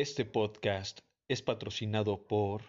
Este 0.00 0.24
podcast 0.24 1.00
es 1.28 1.42
patrocinado 1.42 2.22
por 2.28 2.62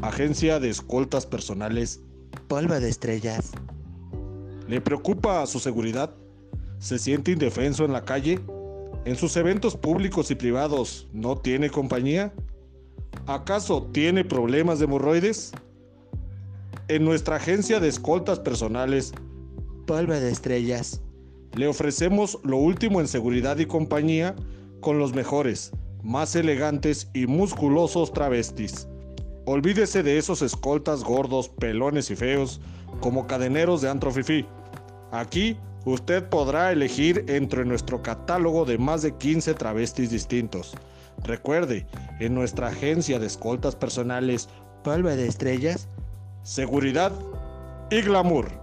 Agencia 0.00 0.58
de 0.58 0.70
Escoltas 0.70 1.26
Personales 1.26 2.00
Polvo 2.48 2.80
de 2.80 2.88
estrellas. 2.88 3.52
¿Le 4.66 4.80
preocupa 4.80 5.46
su 5.46 5.60
seguridad? 5.60 6.14
¿Se 6.78 6.98
siente 6.98 7.32
indefenso 7.32 7.84
en 7.84 7.92
la 7.92 8.06
calle? 8.06 8.40
¿En 9.04 9.16
sus 9.16 9.36
eventos 9.36 9.76
públicos 9.76 10.30
y 10.30 10.34
privados 10.34 11.10
no 11.12 11.36
tiene 11.36 11.68
compañía? 11.68 12.32
¿Acaso 13.26 13.82
tiene 13.92 14.24
problemas 14.24 14.78
de 14.78 14.86
hemorroides? 14.86 15.52
En 16.88 17.04
nuestra 17.04 17.36
agencia 17.36 17.80
de 17.80 17.88
escoltas 17.88 18.38
personales 18.38 19.12
Polvo 19.86 20.12
de 20.12 20.30
estrellas. 20.30 21.00
le 21.54 21.66
ofrecemos 21.66 22.38
lo 22.44 22.56
último 22.56 23.00
en 23.00 23.08
seguridad 23.08 23.58
y 23.58 23.66
compañía 23.66 24.34
con 24.80 24.98
los 24.98 25.12
mejores, 25.12 25.72
más 26.02 26.34
elegantes 26.34 27.08
y 27.14 27.26
musculosos 27.26 28.12
travestis. 28.12 28.88
Olvídese 29.44 30.02
de 30.02 30.18
esos 30.18 30.40
escoltas 30.40 31.02
gordos, 31.04 31.48
pelones 31.48 32.10
y 32.10 32.16
feos 32.16 32.60
como 33.00 33.26
cadeneros 33.26 33.82
de 33.82 33.90
antro 33.90 34.12
fifí. 34.12 34.46
Aquí 35.10 35.56
usted 35.84 36.28
podrá 36.28 36.72
elegir 36.72 37.24
entre 37.28 37.64
nuestro 37.64 38.02
catálogo 38.02 38.64
de 38.64 38.78
más 38.78 39.02
de 39.02 39.16
15 39.16 39.54
travestis 39.54 40.10
distintos. 40.10 40.74
Recuerde, 41.24 41.86
en 42.20 42.34
nuestra 42.34 42.68
agencia 42.68 43.18
de 43.18 43.26
escoltas 43.26 43.76
personales, 43.76 44.48
Polvo 44.84 45.10
de 45.10 45.26
estrellas. 45.26 45.88
seguridad 46.44 47.12
y 47.90 48.00
glamour. 48.00 48.61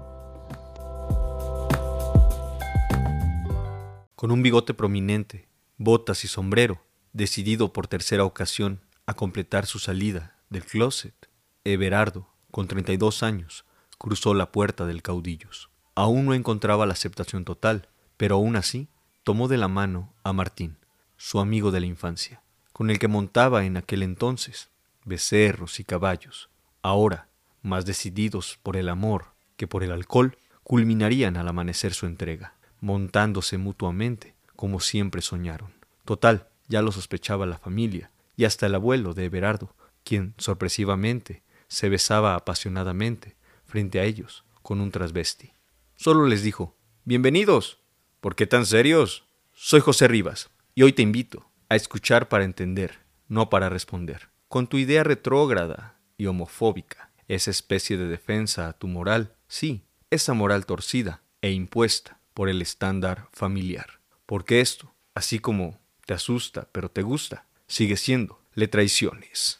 Con 4.19 4.31
un 4.31 4.43
bigote 4.43 4.73
prominente, 4.73 5.47
botas 5.77 6.25
y 6.25 6.27
sombrero, 6.27 6.83
decidido 7.13 7.71
por 7.71 7.87
tercera 7.87 8.25
ocasión 8.25 8.81
a 9.05 9.13
completar 9.13 9.65
su 9.65 9.79
salida 9.79 10.35
del 10.49 10.65
closet, 10.65 11.29
Everardo, 11.63 12.27
con 12.51 12.67
32 12.67 13.23
años, 13.23 13.63
cruzó 13.97 14.33
la 14.33 14.51
puerta 14.51 14.85
del 14.85 15.01
caudillos. 15.01 15.69
Aún 15.95 16.25
no 16.25 16.33
encontraba 16.33 16.85
la 16.85 16.91
aceptación 16.91 17.45
total, 17.45 17.87
pero 18.17 18.35
aún 18.35 18.57
así 18.57 18.89
tomó 19.23 19.47
de 19.47 19.55
la 19.55 19.69
mano 19.69 20.13
a 20.23 20.33
Martín, 20.33 20.75
su 21.15 21.39
amigo 21.39 21.71
de 21.71 21.79
la 21.79 21.85
infancia, 21.85 22.41
con 22.73 22.89
el 22.89 22.99
que 22.99 23.07
montaba 23.07 23.63
en 23.63 23.77
aquel 23.77 24.03
entonces 24.03 24.69
becerros 25.05 25.79
y 25.79 25.85
caballos. 25.85 26.49
Ahora, 26.81 27.29
más 27.61 27.85
decididos 27.85 28.59
por 28.63 28.75
el 28.75 28.89
amor 28.89 29.27
que 29.55 29.65
por 29.65 29.81
el 29.81 29.93
alcohol, 29.93 30.37
culminarían 30.65 31.37
al 31.37 31.47
amanecer 31.47 31.93
su 31.93 32.05
entrega 32.05 32.58
montándose 32.81 33.57
mutuamente, 33.57 34.35
como 34.55 34.79
siempre 34.79 35.21
soñaron. 35.21 35.71
Total, 36.05 36.47
ya 36.67 36.81
lo 36.81 36.91
sospechaba 36.91 37.45
la 37.45 37.57
familia, 37.57 38.11
y 38.35 38.45
hasta 38.45 38.65
el 38.65 38.75
abuelo 38.75 39.13
de 39.13 39.25
Everardo, 39.25 39.75
quien, 40.03 40.33
sorpresivamente, 40.37 41.43
se 41.67 41.89
besaba 41.89 42.35
apasionadamente 42.35 43.35
frente 43.65 43.99
a 43.99 44.03
ellos 44.03 44.43
con 44.61 44.81
un 44.81 44.91
transvesti. 44.91 45.51
Solo 45.95 46.25
les 46.25 46.43
dijo, 46.43 46.75
Bienvenidos. 47.05 47.79
¿Por 48.21 48.35
qué 48.35 48.47
tan 48.47 48.65
serios? 48.65 49.25
Soy 49.53 49.79
José 49.79 50.07
Rivas, 50.07 50.49
y 50.75 50.83
hoy 50.83 50.93
te 50.93 51.01
invito 51.01 51.49
a 51.69 51.75
escuchar 51.75 52.29
para 52.29 52.43
entender, 52.43 52.99
no 53.27 53.49
para 53.49 53.69
responder. 53.69 54.29
Con 54.47 54.67
tu 54.67 54.77
idea 54.77 55.03
retrógrada 55.03 55.99
y 56.17 56.25
homofóbica, 56.25 57.11
esa 57.27 57.51
especie 57.51 57.97
de 57.97 58.07
defensa 58.07 58.67
a 58.67 58.73
tu 58.73 58.87
moral, 58.87 59.35
sí, 59.47 59.85
esa 60.09 60.33
moral 60.33 60.65
torcida 60.65 61.21
e 61.41 61.51
impuesta 61.51 62.18
por 62.39 62.47
el 62.47 62.61
estándar 62.61 63.27
familiar. 63.33 63.99
Porque 64.25 64.61
esto, 64.61 64.95
así 65.13 65.39
como 65.39 65.77
te 66.05 66.13
asusta 66.13 66.69
pero 66.71 66.89
te 66.89 67.01
gusta, 67.01 67.47
sigue 67.67 67.97
siendo 67.97 68.39
le 68.53 68.69
traiciones. 68.69 69.59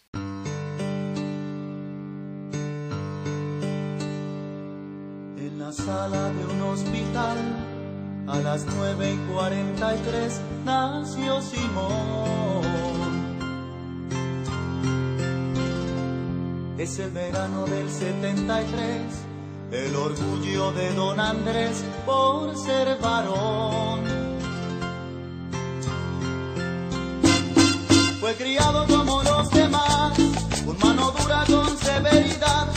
En 5.35 5.59
la 5.59 5.73
sala 5.73 6.29
de 6.31 6.45
un 6.45 6.61
hospital, 6.61 7.37
a 8.27 8.39
las 8.39 8.65
nueve 8.65 9.11
y 9.11 9.17
cuarenta 9.29 9.93
y 9.97 9.99
tres, 10.03 10.39
nació 10.63 11.41
Simón. 11.41 12.63
Es 16.77 16.97
el 16.99 17.11
verano 17.11 17.65
del 17.65 17.89
73, 17.89 19.28
el 19.71 19.95
orgullo 19.95 20.71
de 20.71 20.93
don 20.93 21.19
Andrés 21.19 21.83
por 22.05 22.55
ser 22.57 22.97
varón. 22.99 24.03
Fue 28.19 28.35
criado 28.35 28.85
como 28.87 29.23
los 29.23 29.49
demás, 29.51 30.17
con 30.65 30.77
mano 30.79 31.11
dura, 31.11 31.43
con 31.47 31.77
severidad, 31.77 32.67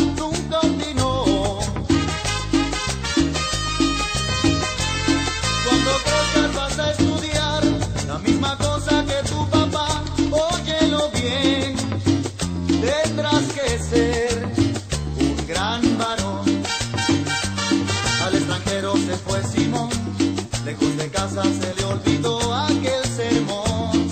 se 21.41 21.75
le 21.75 21.85
olvidó 21.87 22.55
aquel 22.55 23.05
sermón. 23.05 24.11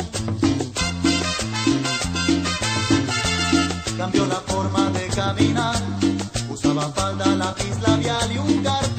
Cambió 3.98 4.24
la 4.26 4.40
forma 4.46 4.90
de 4.90 5.06
caminar, 5.08 5.76
usaba 6.48 6.88
falda, 6.92 7.26
lápiz 7.36 7.78
labial 7.86 8.32
y 8.32 8.38
un 8.38 8.62
carterón. 8.62 8.89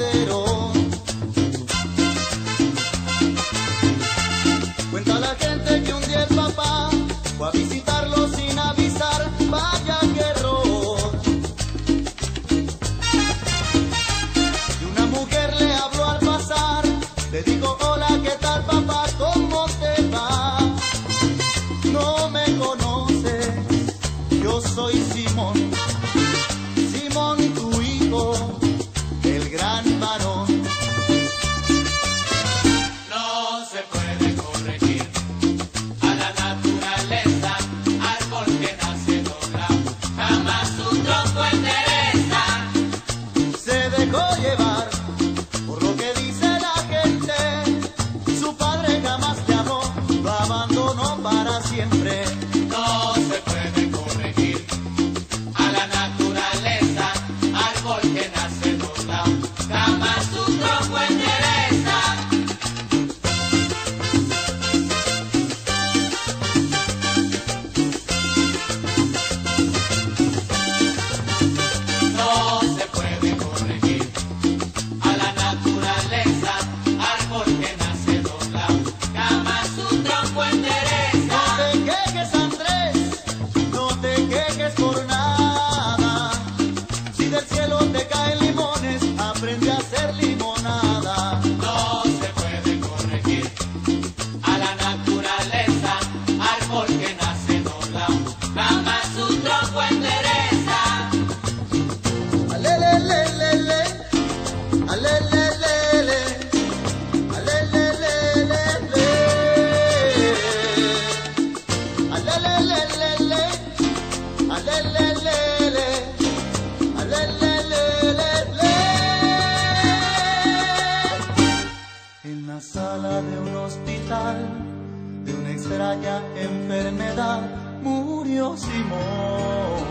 Simón. 128.56 129.82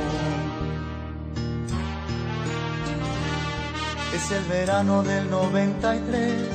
Es 4.16 4.32
el 4.32 4.44
verano 4.46 5.04
del 5.04 5.30
93, 5.30 6.48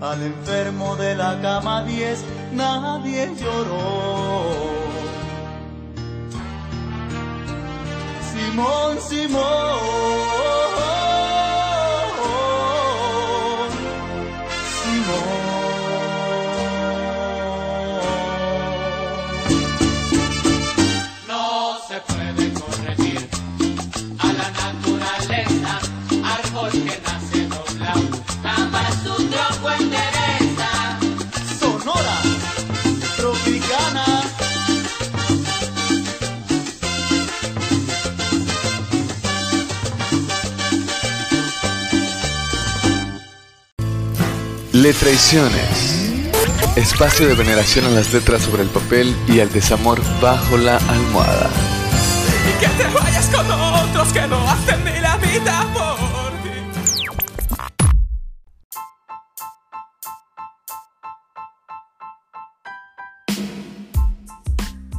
al 0.00 0.22
enfermo 0.22 0.96
de 0.96 1.14
la 1.14 1.40
cama 1.40 1.82
10 1.84 2.24
nadie 2.52 3.32
lloró. 3.38 4.86
Simón, 8.32 8.98
Simón. 9.00 10.25
Letraiciones. 44.82 46.28
Espacio 46.76 47.26
de 47.26 47.34
veneración 47.34 47.86
a 47.86 47.88
las 47.88 48.12
letras 48.12 48.42
sobre 48.42 48.62
el 48.62 48.68
papel 48.68 49.16
y 49.26 49.40
al 49.40 49.50
desamor 49.50 50.02
bajo 50.20 50.58
la 50.58 50.76
almohada. 50.76 51.48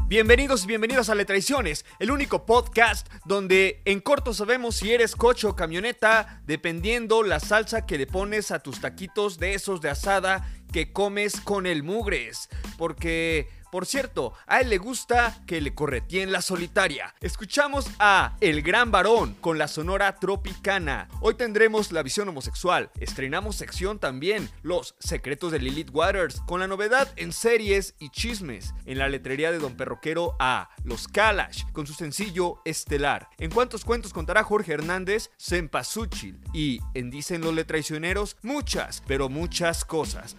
Bienvenidos 0.09 0.63
y 0.63 0.67
bienvenidas 0.67 1.09
a 1.09 1.15
Le 1.15 1.25
Traiciones, 1.25 1.83
el 1.99 2.11
único 2.11 2.45
podcast 2.45 3.09
donde 3.25 3.81
en 3.83 3.99
corto 3.99 4.33
sabemos 4.33 4.77
si 4.77 4.93
eres 4.93 5.17
coche 5.17 5.47
o 5.47 5.55
camioneta, 5.57 6.41
dependiendo 6.45 7.23
la 7.23 7.41
salsa 7.41 7.85
que 7.85 7.97
le 7.97 8.07
pones 8.07 8.51
a 8.51 8.59
tus 8.59 8.79
taquitos 8.79 9.37
de 9.37 9.53
esos 9.53 9.81
de 9.81 9.89
asada 9.89 10.49
que 10.71 10.93
comes 10.93 11.41
con 11.41 11.65
el 11.65 11.83
mugres. 11.83 12.47
Porque, 12.77 13.49
por 13.71 13.85
cierto, 13.85 14.33
a 14.45 14.61
él 14.61 14.69
le 14.69 14.77
gusta 14.77 15.41
que 15.45 15.61
le 15.61 15.75
correteen 15.75 16.31
la 16.31 16.41
solitaria. 16.41 17.13
Escuchamos 17.21 17.87
a 17.99 18.35
El 18.39 18.61
Gran 18.61 18.91
Varón 18.91 19.35
con 19.41 19.57
la 19.57 19.67
sonora 19.67 20.17
tropicana. 20.17 21.07
Hoy 21.21 21.35
tendremos 21.35 21.91
la 21.91 22.03
visión 22.03 22.29
homosexual. 22.29 22.91
Estrenamos 22.99 23.55
sección 23.55 23.99
también, 23.99 24.49
Los 24.63 24.95
Secretos 24.99 25.51
de 25.51 25.59
Lilith 25.59 25.91
Waters, 25.91 26.41
con 26.47 26.59
la 26.59 26.67
novedad 26.67 27.11
en 27.15 27.33
series 27.33 27.95
y 27.99 28.09
chismes. 28.09 28.73
En 28.85 28.97
la 28.97 29.09
letrería 29.09 29.51
de 29.51 29.59
Don 29.59 29.75
Perroquero 29.75 30.35
a 30.39 30.69
Los 30.83 31.07
Kalash, 31.07 31.63
con 31.73 31.87
su 31.87 31.93
sencillo 31.93 32.61
Estelar. 32.65 33.29
En 33.37 33.51
cuántos 33.51 33.83
cuentos 33.83 34.13
contará 34.13 34.43
Jorge 34.43 34.73
Hernández, 34.73 35.31
Sempasuchil. 35.37 36.39
Y 36.53 36.79
en 36.93 37.09
Dicen 37.09 37.41
los 37.41 37.53
Letraicioneros, 37.53 38.37
muchas, 38.43 39.01
pero 39.07 39.29
muchas 39.29 39.83
cosas. 39.85 40.35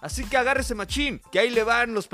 Así 0.00 0.24
que 0.24 0.36
agárrese 0.36 0.74
machín, 0.74 1.20
que 1.32 1.38
ahí 1.38 1.50
le 1.50 1.64
van 1.64 1.94
los 1.94 2.08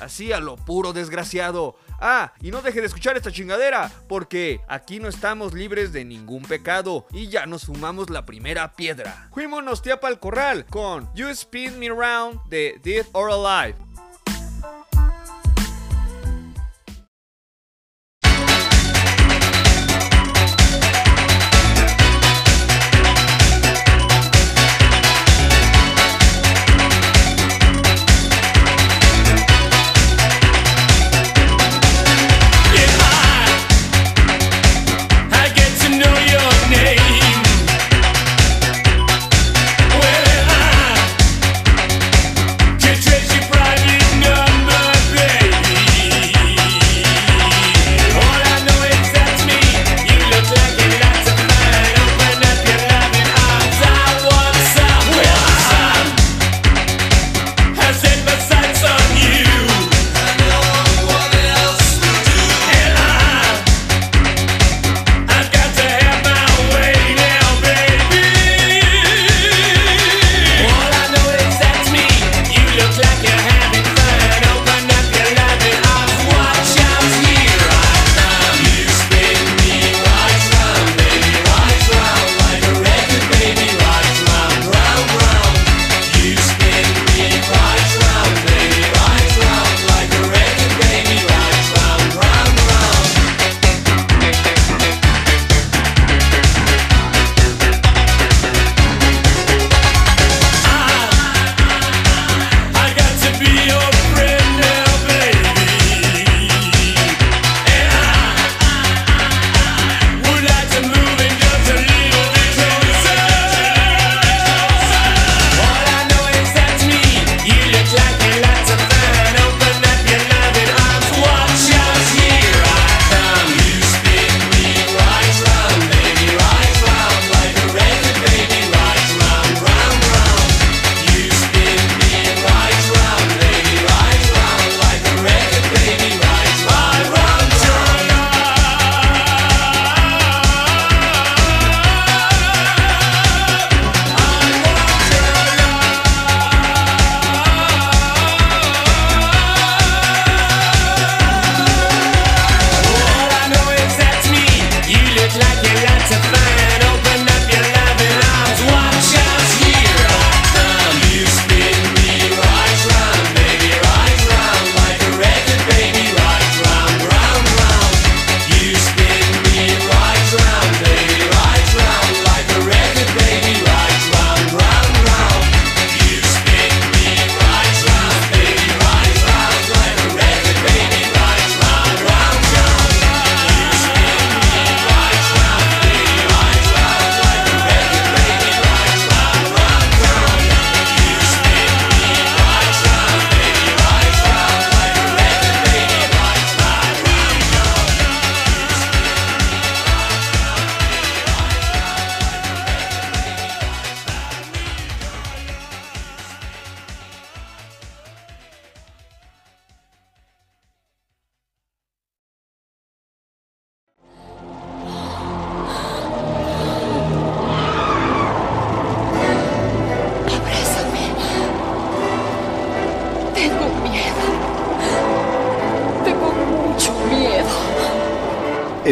así 0.00 0.32
a 0.32 0.40
lo 0.40 0.56
puro 0.56 0.92
desgraciado. 0.92 1.76
Ah, 2.00 2.32
y 2.40 2.50
no 2.50 2.60
deje 2.60 2.80
de 2.80 2.86
escuchar 2.86 3.16
esta 3.16 3.30
chingadera, 3.30 3.90
porque 4.08 4.60
aquí 4.68 4.98
no 4.98 5.08
estamos 5.08 5.54
libres 5.54 5.92
de 5.92 6.04
ningún 6.04 6.42
pecado 6.42 7.06
y 7.12 7.28
ya 7.28 7.46
nos 7.46 7.66
fumamos 7.66 8.10
la 8.10 8.26
primera 8.26 8.74
piedra. 8.74 9.28
Fuímonos 9.32 9.82
tiapa 9.82 10.08
al 10.08 10.18
corral 10.18 10.66
con 10.66 11.08
You 11.14 11.28
Spin 11.28 11.78
Me 11.78 11.88
Round 11.88 12.40
de 12.48 12.80
Dead 12.82 13.06
or 13.12 13.30
Alive. 13.30 13.83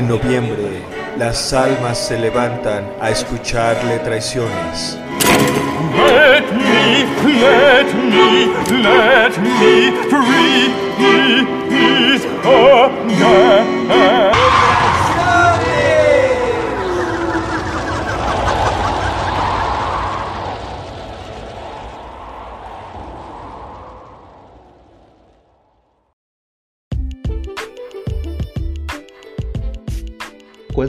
En 0.03 0.09
noviembre, 0.09 0.83
las 1.17 1.53
almas 1.53 1.97
se 1.97 2.19
levantan 2.19 2.91
a 3.01 3.11
escucharle 3.11 4.01
traiciones. 4.01 4.99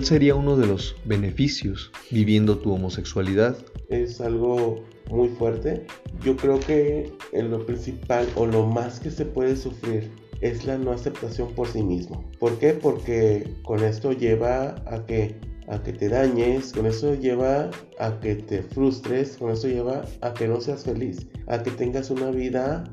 ¿Cuál 0.04 0.10
sería 0.20 0.36
uno 0.36 0.58
de 0.58 0.68
los 0.68 0.98
beneficios 1.06 1.90
viviendo 2.12 2.58
tu 2.58 2.74
homosexualidad? 2.74 3.56
es 3.88 4.20
algo 4.20 4.84
muy 5.10 5.30
fuerte. 5.30 5.88
Yo 6.22 6.36
creo 6.36 6.60
que 6.60 7.10
en 7.32 7.50
lo 7.50 7.66
principal 7.66 8.28
o 8.36 8.46
lo 8.46 8.68
más 8.68 9.00
que 9.00 9.10
se 9.10 9.24
puede 9.24 9.56
sufrir 9.56 10.12
es 10.42 10.66
la 10.66 10.78
no 10.78 10.92
aceptación 10.92 11.54
por 11.54 11.70
sí 11.70 11.82
mismo. 11.82 12.30
¿Por 12.38 12.60
qué? 12.60 12.74
Porque 12.74 13.48
con 13.64 13.82
esto 13.82 14.12
lleva 14.12 14.76
a 14.88 15.06
que 15.06 15.38
a 15.70 15.82
que 15.82 15.94
te 15.94 16.10
dañes, 16.10 16.74
con 16.74 16.86
eso 16.86 17.16
lleva 17.16 17.72
a 17.98 18.20
que 18.20 18.36
te 18.36 18.62
frustres, 18.62 19.38
con 19.38 19.52
eso 19.52 19.70
lleva 19.70 20.04
a 20.20 20.34
que 20.34 20.50
no 20.50 20.60
seas 20.60 20.84
feliz, 20.84 21.26
a 21.48 21.64
que 21.64 21.72
tengas 21.72 22.12
una 22.12 22.30
vida 22.30 22.84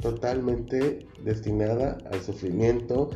totalmente 0.00 1.00
destinada 1.24 1.98
al 2.12 2.22
sufrimiento, 2.22 3.10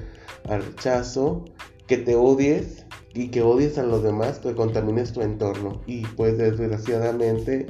al 0.48 0.64
rechazo, 0.64 1.44
que 1.86 1.98
te 1.98 2.16
odies 2.16 2.84
y 3.18 3.30
que 3.30 3.42
odies 3.42 3.78
a 3.78 3.82
los 3.82 4.04
demás, 4.04 4.38
que 4.38 4.54
contamines 4.54 5.12
tu 5.12 5.22
entorno. 5.22 5.80
Y 5.88 6.02
pues 6.16 6.38
desgraciadamente 6.38 7.66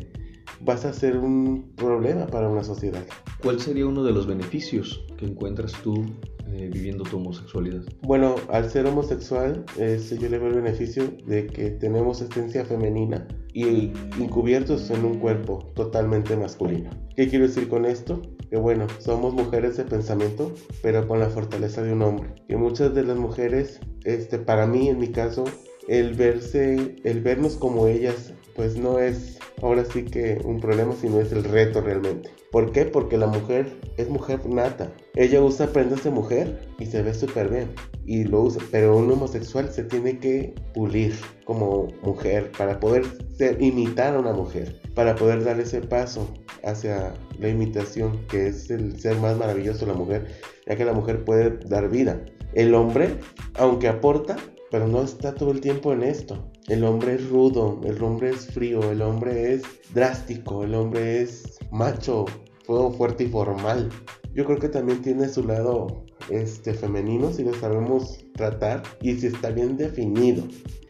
vas 0.60 0.84
a 0.84 0.92
ser 0.92 1.16
un 1.16 1.72
problema 1.74 2.26
para 2.26 2.50
una 2.50 2.62
sociedad. 2.62 3.02
¿Cuál 3.42 3.58
sería 3.58 3.86
uno 3.86 4.04
de 4.04 4.12
los 4.12 4.26
beneficios 4.26 5.06
que 5.16 5.24
encuentras 5.24 5.72
tú 5.82 6.04
eh, 6.52 6.68
viviendo 6.70 7.04
tu 7.04 7.16
homosexualidad? 7.16 7.82
Bueno, 8.02 8.34
al 8.50 8.68
ser 8.68 8.84
homosexual, 8.84 9.64
este, 9.78 10.18
yo 10.18 10.28
le 10.28 10.38
veo 10.38 10.48
el 10.48 10.56
beneficio 10.56 11.04
de 11.26 11.46
que 11.46 11.70
tenemos 11.70 12.20
esencia 12.20 12.66
femenina 12.66 13.26
y 13.54 13.92
encubiertos 14.20 14.90
en 14.90 15.02
un 15.06 15.18
cuerpo 15.18 15.70
totalmente 15.74 16.36
masculino. 16.36 16.90
¿Qué 17.16 17.26
quiero 17.28 17.46
decir 17.46 17.70
con 17.70 17.86
esto? 17.86 18.20
Que 18.50 18.56
bueno, 18.56 18.86
somos 18.98 19.34
mujeres 19.34 19.76
de 19.76 19.84
pensamiento, 19.84 20.52
pero 20.82 21.06
con 21.06 21.20
la 21.20 21.28
fortaleza 21.28 21.82
de 21.82 21.92
un 21.92 22.02
hombre. 22.02 22.34
Que 22.48 22.56
muchas 22.56 22.94
de 22.94 23.04
las 23.04 23.16
mujeres, 23.16 23.80
este, 24.04 24.38
para 24.38 24.66
mí, 24.66 24.88
en 24.88 24.98
mi 24.98 25.08
caso, 25.08 25.44
el 25.88 26.14
verse, 26.14 26.96
el 27.04 27.20
vernos 27.20 27.56
como 27.56 27.86
ellas, 27.86 28.32
pues 28.54 28.76
no 28.76 28.98
es 28.98 29.38
ahora 29.62 29.84
sí 29.84 30.04
que 30.04 30.40
un 30.44 30.60
problema, 30.60 30.94
sino 31.00 31.20
es 31.20 31.32
el 31.32 31.44
reto 31.44 31.80
realmente. 31.80 32.30
¿Por 32.50 32.72
qué? 32.72 32.84
Porque 32.84 33.18
la 33.18 33.26
mujer 33.26 33.78
es 33.96 34.08
mujer 34.08 34.46
nata. 34.46 34.92
Ella 35.14 35.42
usa 35.42 35.72
prendas 35.72 36.04
de 36.04 36.10
mujer 36.10 36.66
y 36.78 36.86
se 36.86 37.02
ve 37.02 37.12
súper 37.12 37.48
bien. 37.48 37.70
Y 38.06 38.24
lo 38.24 38.42
usa. 38.42 38.62
Pero 38.70 38.96
un 38.96 39.10
homosexual 39.10 39.70
se 39.70 39.84
tiene 39.84 40.18
que 40.18 40.54
pulir 40.74 41.14
como 41.44 41.88
mujer 42.02 42.50
para 42.56 42.80
poder 42.80 43.04
ser, 43.36 43.60
imitar 43.60 44.14
a 44.14 44.20
una 44.20 44.32
mujer. 44.32 44.80
Para 44.98 45.14
poder 45.14 45.44
dar 45.44 45.60
ese 45.60 45.80
paso 45.80 46.28
hacia 46.64 47.14
la 47.38 47.48
imitación, 47.48 48.26
que 48.26 48.48
es 48.48 48.68
el 48.68 48.98
ser 48.98 49.16
más 49.18 49.36
maravilloso 49.36 49.86
la 49.86 49.94
mujer. 49.94 50.26
Ya 50.66 50.74
que 50.74 50.84
la 50.84 50.92
mujer 50.92 51.24
puede 51.24 51.56
dar 51.68 51.88
vida. 51.88 52.20
El 52.52 52.74
hombre, 52.74 53.16
aunque 53.54 53.86
aporta, 53.86 54.36
pero 54.72 54.88
no 54.88 55.04
está 55.04 55.36
todo 55.36 55.52
el 55.52 55.60
tiempo 55.60 55.92
en 55.92 56.02
esto. 56.02 56.50
El 56.66 56.82
hombre 56.82 57.14
es 57.14 57.30
rudo, 57.30 57.80
el 57.84 58.02
hombre 58.02 58.30
es 58.30 58.48
frío, 58.48 58.90
el 58.90 59.00
hombre 59.00 59.54
es 59.54 59.62
drástico, 59.94 60.64
el 60.64 60.74
hombre 60.74 61.22
es 61.22 61.60
macho, 61.70 62.24
fuego 62.64 62.90
fuerte 62.90 63.22
y 63.22 63.28
formal. 63.28 63.90
Yo 64.34 64.44
creo 64.46 64.58
que 64.58 64.68
también 64.68 65.00
tiene 65.00 65.28
su 65.28 65.44
lado 65.44 66.06
este, 66.28 66.74
femenino 66.74 67.32
si 67.32 67.44
lo 67.44 67.54
sabemos 67.54 68.18
tratar 68.34 68.82
y 69.00 69.14
si 69.14 69.28
está 69.28 69.50
bien 69.50 69.76
definido 69.76 70.42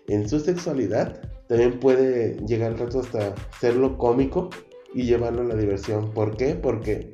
en 0.06 0.26
su 0.26 0.40
sexualidad. 0.40 1.20
También 1.48 1.80
puede 1.80 2.36
llegar 2.46 2.72
al 2.72 2.78
rato 2.78 3.00
hasta 3.00 3.34
serlo 3.60 3.96
cómico 3.96 4.50
y 4.94 5.04
llevarlo 5.04 5.42
a 5.42 5.44
la 5.44 5.56
diversión. 5.56 6.10
¿Por 6.12 6.36
qué? 6.36 6.54
Porque 6.54 7.10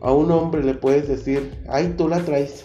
a 0.00 0.12
un 0.12 0.30
hombre 0.30 0.62
le 0.62 0.74
puedes 0.74 1.08
decir, 1.08 1.62
ay, 1.68 1.94
tú 1.96 2.08
la 2.08 2.22
traes. 2.24 2.64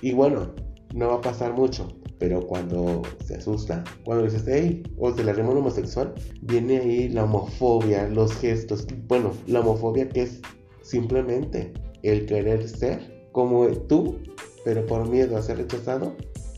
Y 0.00 0.12
bueno, 0.12 0.54
no 0.94 1.08
va 1.08 1.14
a 1.16 1.20
pasar 1.20 1.52
mucho. 1.54 1.88
Pero 2.18 2.46
cuando 2.46 3.02
se 3.24 3.36
asusta, 3.36 3.82
cuando 4.04 4.24
dices, 4.24 4.44
hey, 4.46 4.82
o 4.98 5.10
se 5.12 5.24
le 5.24 5.30
arrima 5.30 5.50
un 5.50 5.58
homosexual, 5.58 6.14
viene 6.42 6.78
ahí 6.78 7.08
la 7.08 7.24
homofobia, 7.24 8.06
los 8.08 8.32
gestos. 8.34 8.86
Bueno, 9.08 9.32
la 9.46 9.60
homofobia 9.60 10.08
que 10.08 10.22
es 10.22 10.40
simplemente 10.82 11.72
el 12.02 12.26
querer 12.26 12.68
ser 12.68 13.28
como 13.32 13.66
tú, 13.66 14.18
pero 14.64 14.84
por 14.86 15.08
miedo 15.08 15.36
a 15.36 15.42
ser 15.42 15.58
rechazado, 15.58 16.14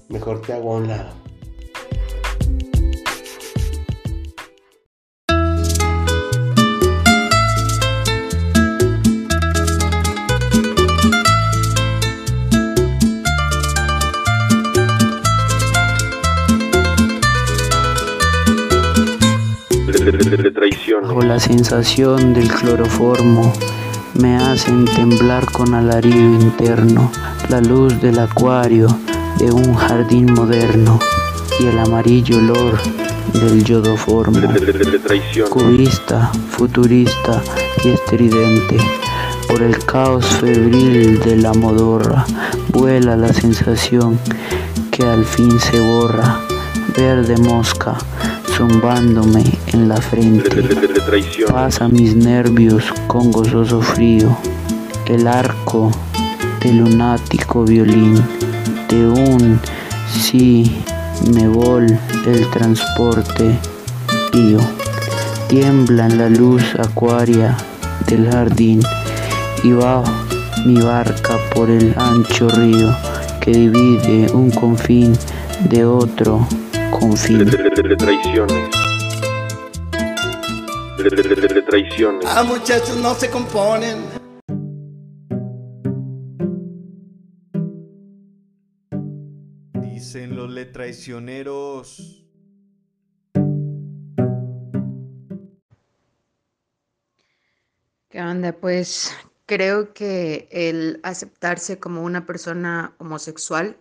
mejor 0.08 0.42
te 0.42 0.52
hago 0.52 0.74
a 0.74 0.78
un 0.78 0.88
lado. 0.88 1.21
Bajo 21.12 21.26
la 21.26 21.38
sensación 21.38 22.33
del 22.33 22.49
cloroformo 22.49 23.52
me 24.14 24.35
hacen 24.35 24.87
temblar 24.87 25.45
con 25.52 25.75
alarido 25.75 26.16
interno 26.16 27.12
la 27.50 27.61
luz 27.61 28.00
del 28.00 28.19
acuario 28.19 28.87
de 29.38 29.52
un 29.52 29.75
jardín 29.75 30.33
moderno 30.33 30.99
y 31.61 31.66
el 31.66 31.78
amarillo 31.81 32.38
olor 32.38 32.78
del 33.35 33.62
yodoformo. 33.62 34.40
Cubista, 35.50 36.33
futurista 36.49 37.42
y 37.85 37.88
estridente. 37.90 38.78
Por 39.49 39.62
el 39.62 39.85
caos 39.85 40.25
febril 40.25 41.21
de 41.21 41.37
la 41.37 41.52
modorra 41.52 42.25
vuela 42.69 43.19
la 43.19 43.35
sensación 43.35 44.19
que 44.90 45.04
al 45.04 45.26
fin 45.26 45.61
se 45.61 45.78
borra. 45.78 46.40
Verde 46.97 47.37
mosca 47.37 47.99
zumbándome 48.56 49.42
en 49.68 49.88
la 49.88 49.97
frente. 49.97 50.62
Pasa 51.49 51.88
mis 51.88 52.14
nervios 52.14 52.85
con 53.06 53.30
gozoso 53.30 53.80
frío. 53.80 54.37
El 55.06 55.26
arco 55.26 55.90
de 56.61 56.73
lunático 56.73 57.64
violín 57.64 58.23
de 58.88 59.06
un 59.06 59.61
sí 60.06 60.82
me 61.35 61.49
vol 61.49 61.87
el 62.26 62.50
transporte 62.50 63.59
pío. 64.30 64.61
Tiembla 65.49 66.06
en 66.06 66.18
la 66.18 66.28
luz 66.28 66.62
acuaria 66.78 67.56
del 68.06 68.30
jardín 68.30 68.80
y 69.62 69.73
va 69.73 70.02
mi 70.66 70.80
barca 70.80 71.38
por 71.54 71.71
el 71.71 71.94
ancho 71.97 72.49
río 72.49 72.94
que 73.40 73.52
divide 73.52 74.30
un 74.32 74.50
confín 74.50 75.16
de 75.68 75.85
otro 75.85 76.47
traiciones. 77.99 78.71
traiciones. 81.68 82.25
Ah, 82.28 82.44
muchachos, 82.44 82.97
no 82.97 83.14
se 83.14 83.28
componen. 83.28 84.04
Dicen 89.80 90.37
los 90.37 90.49
letraicioneros. 90.50 92.25
¿Qué 98.09 98.21
onda? 98.21 98.52
Pues 98.52 99.12
creo 99.47 99.92
que 99.92 100.49
el 100.52 101.00
aceptarse 101.02 101.80
como 101.80 102.04
una 102.04 102.26
persona 102.26 102.94
homosexual 102.99 103.76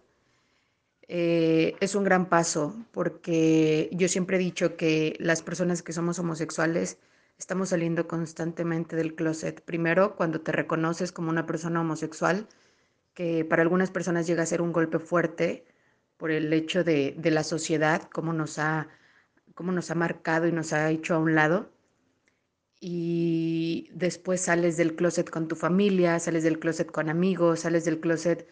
eh, 1.13 1.75
es 1.81 1.95
un 1.95 2.05
gran 2.05 2.29
paso 2.29 2.73
porque 2.93 3.89
yo 3.91 4.07
siempre 4.07 4.37
he 4.37 4.39
dicho 4.39 4.77
que 4.77 5.17
las 5.19 5.43
personas 5.43 5.83
que 5.83 5.91
somos 5.91 6.19
homosexuales 6.19 6.99
estamos 7.37 7.69
saliendo 7.69 8.07
constantemente 8.07 8.95
del 8.95 9.13
closet. 9.13 9.61
Primero, 9.61 10.15
cuando 10.15 10.39
te 10.39 10.53
reconoces 10.53 11.11
como 11.11 11.29
una 11.29 11.45
persona 11.45 11.81
homosexual, 11.81 12.47
que 13.13 13.43
para 13.43 13.61
algunas 13.61 13.91
personas 13.91 14.25
llega 14.25 14.43
a 14.43 14.45
ser 14.45 14.61
un 14.61 14.71
golpe 14.71 14.99
fuerte 14.99 15.65
por 16.15 16.31
el 16.31 16.53
hecho 16.53 16.85
de, 16.85 17.13
la 17.25 17.43
sociedad, 17.43 18.03
cómo 18.13 18.31
nos 18.31 18.57
ha 18.59 18.87
marcado 19.95 20.47
y 20.47 20.53
nos 20.53 20.71
ha 20.71 20.89
hecho 20.91 21.15
a 21.15 21.19
un 21.19 21.35
lado 21.35 21.69
y 22.79 23.89
después 23.93 24.39
sales 24.39 24.77
del 24.77 24.95
closet 24.95 25.29
con 25.29 25.49
tu 25.49 25.57
familia, 25.57 26.19
sales 26.19 26.43
del 26.43 26.59
closet 26.59 26.89
con 26.89 27.09
amigos, 27.09 27.61
sales 27.61 27.83
del 27.83 27.99
closet 27.99 28.47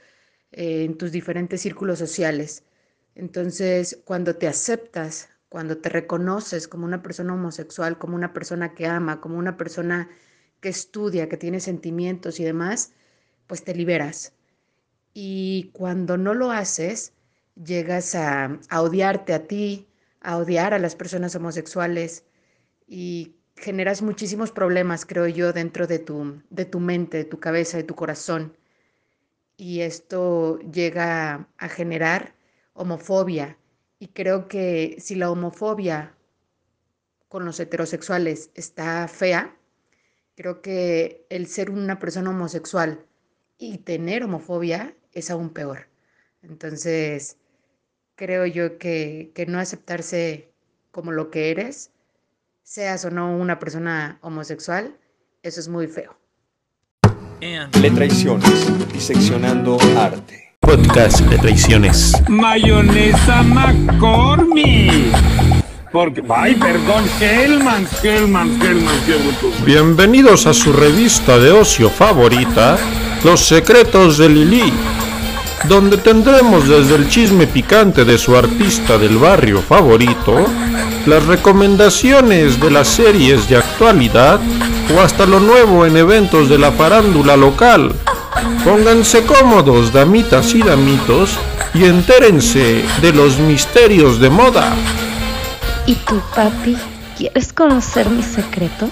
eh, 0.51 0.83
en 0.85 0.97
tus 0.97 1.11
diferentes 1.11 1.61
círculos 1.61 1.99
sociales. 1.99 2.63
Entonces, 3.15 4.01
cuando 4.05 4.35
te 4.35 4.47
aceptas, 4.47 5.29
cuando 5.49 5.77
te 5.77 5.89
reconoces 5.89 6.67
como 6.67 6.85
una 6.85 7.01
persona 7.01 7.33
homosexual, 7.33 7.97
como 7.97 8.15
una 8.15 8.33
persona 8.33 8.73
que 8.73 8.85
ama, 8.87 9.21
como 9.21 9.37
una 9.37 9.57
persona 9.57 10.09
que 10.61 10.69
estudia, 10.69 11.29
que 11.29 11.37
tiene 11.37 11.59
sentimientos 11.59 12.39
y 12.39 12.43
demás, 12.43 12.93
pues 13.47 13.63
te 13.63 13.73
liberas. 13.75 14.33
Y 15.13 15.71
cuando 15.73 16.17
no 16.17 16.33
lo 16.33 16.51
haces, 16.51 17.13
llegas 17.55 18.15
a, 18.15 18.59
a 18.69 18.81
odiarte 18.81 19.33
a 19.33 19.47
ti, 19.47 19.87
a 20.21 20.37
odiar 20.37 20.73
a 20.73 20.79
las 20.79 20.95
personas 20.95 21.35
homosexuales 21.35 22.25
y 22.87 23.35
generas 23.55 24.01
muchísimos 24.01 24.51
problemas, 24.51 25.05
creo 25.05 25.27
yo, 25.27 25.53
dentro 25.53 25.87
de 25.87 25.99
tu, 25.99 26.41
de 26.49 26.65
tu 26.65 26.79
mente, 26.79 27.17
de 27.17 27.25
tu 27.25 27.39
cabeza, 27.39 27.77
de 27.77 27.83
tu 27.83 27.95
corazón. 27.95 28.55
Y 29.59 29.81
esto 29.81 30.57
llega 30.59 31.49
a 31.57 31.67
generar 31.67 32.33
homofobia. 32.71 33.57
Y 33.99 34.07
creo 34.07 34.47
que 34.47 34.95
si 35.01 35.15
la 35.15 35.29
homofobia 35.29 36.15
con 37.27 37.43
los 37.43 37.59
heterosexuales 37.59 38.51
está 38.55 39.05
fea, 39.09 39.53
creo 40.35 40.61
que 40.61 41.25
el 41.29 41.47
ser 41.47 41.71
una 41.71 41.99
persona 41.99 42.29
homosexual 42.29 43.05
y 43.57 43.79
tener 43.79 44.23
homofobia 44.23 44.95
es 45.11 45.29
aún 45.29 45.49
peor. 45.49 45.89
Entonces, 46.41 47.35
creo 48.15 48.45
yo 48.45 48.77
que, 48.77 49.33
que 49.35 49.45
no 49.45 49.59
aceptarse 49.59 50.53
como 50.91 51.11
lo 51.11 51.31
que 51.31 51.51
eres, 51.51 51.91
seas 52.63 53.03
o 53.03 53.11
no 53.11 53.35
una 53.35 53.59
persona 53.59 54.19
homosexual, 54.21 54.97
eso 55.43 55.59
es 55.59 55.67
muy 55.67 55.87
feo. 55.87 56.18
Le 57.41 57.89
traiciones, 57.91 58.67
diseccionando 58.91 59.77
arte. 59.97 60.55
Podcast 60.59 61.21
de 61.21 61.37
traiciones. 61.37 62.21
Mayonesa 62.27 63.43
McCormick. 63.43 65.15
Porque, 65.89 66.21
ay, 66.27 66.55
perdón, 66.55 67.05
Hellman, 67.21 67.87
Hellman, 68.03 68.61
Hellman. 68.61 68.95
Bienvenidos 69.65 70.47
a 70.47 70.53
su 70.53 70.73
revista 70.73 71.39
de 71.39 71.51
ocio 71.51 71.89
favorita, 71.89 72.77
Los 73.23 73.39
Secretos 73.45 74.17
de 74.17 74.27
Lili, 74.27 74.73
donde 75.69 75.95
tendremos 75.95 76.67
desde 76.67 76.95
el 76.95 77.07
chisme 77.07 77.47
picante 77.47 78.03
de 78.03 78.17
su 78.17 78.35
artista 78.35 78.97
del 78.97 79.17
barrio 79.17 79.61
favorito, 79.61 80.45
las 81.05 81.25
recomendaciones 81.25 82.59
de 82.59 82.69
las 82.69 82.89
series 82.89 83.47
de 83.47 83.55
actualidad 83.55 84.41
o 84.95 84.99
hasta 85.01 85.25
lo 85.25 85.39
nuevo 85.39 85.85
en 85.85 85.97
eventos 85.97 86.49
de 86.49 86.57
la 86.57 86.71
farándula 86.71 87.37
local. 87.37 87.93
Pónganse 88.63 89.25
cómodos, 89.25 89.93
damitas 89.93 90.53
y 90.53 90.61
damitos, 90.61 91.37
y 91.73 91.85
entérense 91.85 92.83
de 93.01 93.13
los 93.13 93.37
misterios 93.39 94.19
de 94.19 94.29
moda. 94.29 94.73
¿Y 95.85 95.95
tú, 95.95 96.21
papi? 96.35 96.77
¿Quieres 97.17 97.53
conocer 97.53 98.09
mis 98.09 98.25
secretos? 98.25 98.91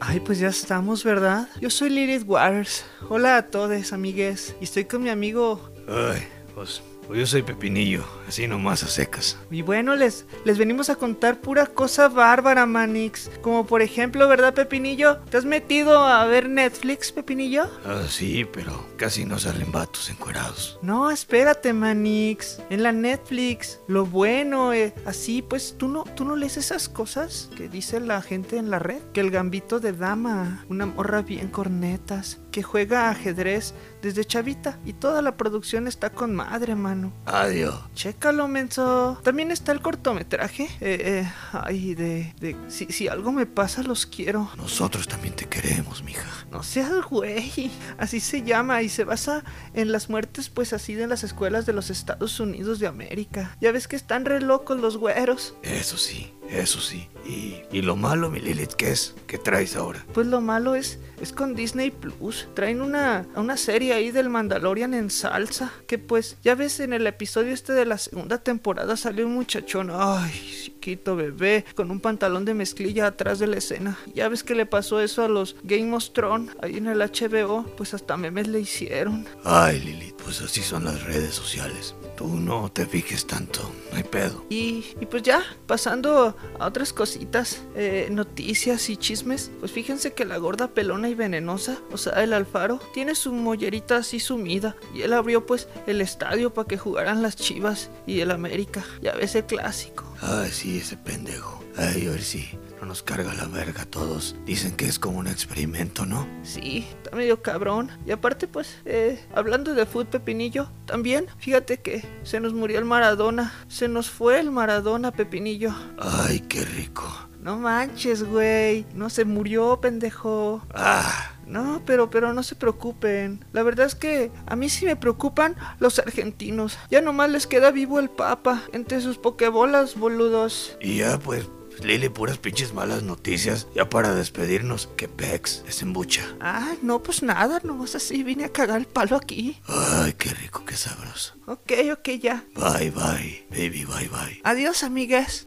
Ay, 0.00 0.20
pues 0.20 0.40
ya 0.40 0.48
estamos, 0.48 1.04
¿verdad? 1.04 1.48
Yo 1.60 1.70
soy 1.70 1.90
Lilith 1.90 2.24
Waters. 2.26 2.84
Hola 3.08 3.36
a 3.36 3.42
todos, 3.42 3.92
amigues. 3.92 4.56
Y 4.60 4.64
estoy 4.64 4.84
con 4.84 5.02
mi 5.02 5.08
amigo. 5.08 5.70
Ay, 5.88 6.26
pues, 6.54 6.82
pues 7.10 7.18
yo 7.18 7.26
soy 7.26 7.42
Pepinillo, 7.42 8.04
así 8.28 8.46
nomás 8.46 8.84
a 8.84 8.86
secas. 8.86 9.36
Y 9.50 9.62
bueno, 9.62 9.96
les, 9.96 10.26
les 10.44 10.58
venimos 10.58 10.90
a 10.90 10.94
contar 10.94 11.40
pura 11.40 11.66
cosa 11.66 12.08
bárbara, 12.08 12.66
Manix. 12.66 13.28
Como 13.42 13.66
por 13.66 13.82
ejemplo, 13.82 14.28
¿verdad, 14.28 14.54
Pepinillo? 14.54 15.16
¿Te 15.28 15.36
has 15.36 15.44
metido 15.44 16.04
a 16.04 16.24
ver 16.26 16.48
Netflix, 16.48 17.10
Pepinillo? 17.10 17.68
Ah, 17.84 18.04
sí, 18.08 18.46
pero 18.52 18.86
casi 18.96 19.24
no 19.24 19.40
salen 19.40 19.72
vatos 19.72 20.08
encuerados. 20.08 20.78
No, 20.82 21.10
espérate, 21.10 21.72
Manix. 21.72 22.62
En 22.70 22.84
la 22.84 22.92
Netflix, 22.92 23.80
lo 23.88 24.06
bueno, 24.06 24.72
eh, 24.72 24.94
así 25.04 25.42
pues, 25.42 25.74
¿tú 25.76 25.88
no, 25.88 26.04
¿tú 26.14 26.24
no 26.24 26.36
lees 26.36 26.58
esas 26.58 26.88
cosas 26.88 27.50
que 27.56 27.68
dice 27.68 27.98
la 27.98 28.22
gente 28.22 28.56
en 28.56 28.70
la 28.70 28.78
red? 28.78 29.02
Que 29.12 29.18
el 29.18 29.32
gambito 29.32 29.80
de 29.80 29.94
dama, 29.94 30.64
una 30.68 30.86
morra 30.86 31.22
bien 31.22 31.48
cornetas, 31.48 32.38
que 32.50 32.62
juega 32.62 33.10
ajedrez 33.10 33.74
desde 34.02 34.24
chavita 34.24 34.78
y 34.84 34.92
toda 34.92 35.22
la 35.22 35.36
producción 35.36 35.86
está 35.86 36.10
con 36.10 36.34
madre, 36.34 36.74
mano. 36.74 37.12
Adiós. 37.26 37.74
Chécalo, 37.94 38.48
menso. 38.48 39.20
También 39.22 39.50
está 39.50 39.72
el 39.72 39.82
cortometraje. 39.82 40.64
Eh, 40.80 41.24
eh, 41.24 41.32
ay, 41.52 41.94
de, 41.94 42.34
de 42.40 42.56
si, 42.68 42.86
si 42.86 43.08
algo 43.08 43.32
me 43.32 43.46
pasa, 43.46 43.82
los 43.82 44.06
quiero. 44.06 44.50
Nosotros 44.56 45.08
también 45.08 45.34
te 45.34 45.46
queremos, 45.46 46.02
mija. 46.02 46.28
No 46.50 46.62
seas 46.62 46.90
güey. 47.08 47.70
Así 47.98 48.20
se 48.20 48.42
llama 48.42 48.82
y 48.82 48.88
se 48.88 49.04
basa 49.04 49.44
en 49.74 49.92
las 49.92 50.10
muertes, 50.10 50.48
pues 50.48 50.72
así 50.72 50.94
de 50.94 51.06
las 51.06 51.24
escuelas 51.24 51.66
de 51.66 51.72
los 51.72 51.90
Estados 51.90 52.40
Unidos 52.40 52.78
de 52.78 52.86
América. 52.86 53.56
Ya 53.60 53.72
ves 53.72 53.88
que 53.88 53.96
están 53.96 54.24
re 54.24 54.40
locos 54.40 54.80
los 54.80 54.96
güeros. 54.96 55.54
Eso 55.62 55.96
sí, 55.96 56.34
eso 56.48 56.80
sí. 56.80 57.08
Y, 57.30 57.62
y 57.70 57.82
lo 57.82 57.94
malo, 57.94 58.28
mi 58.28 58.40
Lilith, 58.40 58.72
¿qué 58.72 58.90
es? 58.90 59.14
¿Qué 59.28 59.38
traes 59.38 59.76
ahora? 59.76 60.04
Pues 60.12 60.26
lo 60.26 60.40
malo 60.40 60.74
es, 60.74 60.98
es 61.20 61.32
con 61.32 61.54
Disney 61.54 61.92
Plus. 61.92 62.48
Traen 62.54 62.82
una, 62.82 63.28
una 63.36 63.56
serie 63.56 63.92
ahí 63.92 64.10
del 64.10 64.28
Mandalorian 64.28 64.94
en 64.94 65.10
salsa. 65.10 65.72
Que 65.86 65.98
pues, 65.98 66.38
ya 66.42 66.56
ves 66.56 66.80
en 66.80 66.92
el 66.92 67.06
episodio 67.06 67.52
este 67.52 67.72
de 67.72 67.86
la 67.86 67.98
segunda 67.98 68.38
temporada 68.38 68.96
salió 68.96 69.26
un 69.26 69.34
muchachón. 69.34 69.90
Ay, 69.92 70.32
chiquito 70.64 71.14
bebé. 71.14 71.64
Con 71.76 71.92
un 71.92 72.00
pantalón 72.00 72.44
de 72.44 72.54
mezclilla 72.54 73.06
atrás 73.06 73.38
de 73.38 73.46
la 73.46 73.58
escena. 73.58 73.96
Ya 74.12 74.28
ves 74.28 74.42
que 74.42 74.56
le 74.56 74.66
pasó 74.66 75.00
eso 75.00 75.22
a 75.22 75.28
los 75.28 75.54
Game 75.62 75.94
of 75.94 76.10
Thrones 76.10 76.50
ahí 76.60 76.78
en 76.78 76.88
el 76.88 76.98
HBO. 76.98 77.64
Pues 77.76 77.94
hasta 77.94 78.16
memes 78.16 78.48
le 78.48 78.58
hicieron. 78.58 79.24
Ay, 79.44 79.78
Lilith, 79.78 80.16
pues 80.24 80.40
así 80.40 80.62
son 80.62 80.84
las 80.84 81.04
redes 81.04 81.32
sociales. 81.34 81.94
Tú 82.20 82.38
no 82.38 82.70
te 82.70 82.84
fijes 82.84 83.26
tanto, 83.26 83.62
no 83.90 83.96
hay 83.96 84.02
pedo. 84.02 84.44
Y, 84.50 84.84
y 85.00 85.06
pues 85.06 85.22
ya, 85.22 85.42
pasando 85.66 86.36
a 86.58 86.66
otras 86.66 86.92
cositas, 86.92 87.62
eh, 87.74 88.08
noticias 88.10 88.90
y 88.90 88.98
chismes, 88.98 89.50
pues 89.58 89.72
fíjense 89.72 90.12
que 90.12 90.26
la 90.26 90.36
gorda 90.36 90.68
pelona 90.68 91.08
y 91.08 91.14
venenosa, 91.14 91.78
o 91.90 91.96
sea, 91.96 92.22
el 92.22 92.34
Alfaro, 92.34 92.78
tiene 92.92 93.14
su 93.14 93.32
mollerita 93.32 93.96
así 93.96 94.20
sumida. 94.20 94.76
Y 94.94 95.00
él 95.00 95.14
abrió 95.14 95.46
pues 95.46 95.66
el 95.86 96.02
estadio 96.02 96.52
para 96.52 96.68
que 96.68 96.76
jugaran 96.76 97.22
las 97.22 97.36
Chivas 97.36 97.88
y 98.06 98.20
el 98.20 98.32
América. 98.32 98.84
Ya 99.00 99.14
ves 99.14 99.34
el 99.34 99.46
clásico. 99.46 100.04
Ay, 100.20 100.50
sí, 100.50 100.76
ese 100.76 100.98
pendejo. 100.98 101.64
Ay, 101.78 102.06
a 102.06 102.10
ver 102.10 102.22
si 102.22 102.50
no 102.80 102.86
nos 102.86 103.02
carga 103.02 103.34
la 103.34 103.46
verga 103.46 103.82
a 103.82 103.86
todos. 103.86 104.36
Dicen 104.46 104.72
que 104.72 104.86
es 104.86 104.98
como 104.98 105.18
un 105.18 105.26
experimento, 105.26 106.06
¿no? 106.06 106.26
Sí, 106.42 106.86
está 106.90 107.14
medio 107.14 107.42
cabrón. 107.42 107.90
Y 108.06 108.12
aparte, 108.12 108.48
pues, 108.48 108.78
eh, 108.84 109.22
hablando 109.34 109.74
de 109.74 109.86
fútbol 109.86 110.06
Pepinillo, 110.06 110.70
también, 110.86 111.26
fíjate 111.38 111.80
que 111.80 112.04
se 112.22 112.40
nos 112.40 112.54
murió 112.54 112.78
el 112.78 112.84
Maradona. 112.84 113.52
Se 113.68 113.88
nos 113.88 114.10
fue 114.10 114.40
el 114.40 114.50
Maradona, 114.50 115.12
Pepinillo. 115.12 115.74
Ay, 115.98 116.40
qué 116.40 116.64
rico. 116.64 117.04
No 117.40 117.56
manches, 117.56 118.22
güey. 118.22 118.86
No 118.94 119.08
se 119.08 119.24
murió, 119.24 119.80
pendejo. 119.80 120.62
Ah. 120.74 121.32
No, 121.46 121.82
pero, 121.84 122.10
pero 122.10 122.32
no 122.32 122.42
se 122.42 122.54
preocupen. 122.54 123.44
La 123.52 123.62
verdad 123.62 123.86
es 123.86 123.94
que 123.94 124.30
a 124.46 124.56
mí 124.56 124.68
sí 124.68 124.84
me 124.84 124.94
preocupan 124.94 125.56
los 125.80 125.98
argentinos. 125.98 126.78
Ya 126.90 127.00
nomás 127.00 127.30
les 127.30 127.46
queda 127.46 127.72
vivo 127.72 127.98
el 127.98 128.08
Papa 128.08 128.62
entre 128.72 129.00
sus 129.00 129.18
pokebolas, 129.18 129.96
boludos. 129.98 130.76
Y 130.80 130.98
ya, 130.98 131.18
pues, 131.18 131.48
Lili, 131.82 132.08
puras 132.08 132.38
pinches 132.38 132.72
malas 132.72 133.02
noticias. 133.02 133.66
Ya 133.74 133.88
para 133.88 134.14
despedirnos, 134.14 134.88
que 134.96 135.08
Pex 135.08 135.64
es 135.66 135.82
embucha. 135.82 136.24
Ah, 136.40 136.74
no, 136.82 137.02
pues 137.02 137.22
nada, 137.22 137.60
nomás 137.64 137.94
así 137.94 138.22
vine 138.22 138.44
a 138.44 138.52
cagar 138.52 138.78
el 138.80 138.86
palo 138.86 139.16
aquí. 139.16 139.56
Ay, 139.66 140.14
qué 140.14 140.30
rico, 140.30 140.64
qué 140.64 140.76
sabroso. 140.76 141.34
Ok, 141.46 141.72
ok, 141.92 142.08
ya. 142.20 142.44
Bye, 142.54 142.90
bye, 142.90 143.46
baby, 143.50 143.84
bye, 143.84 144.08
bye. 144.08 144.40
Adiós, 144.44 144.82
amigas. 144.84 145.46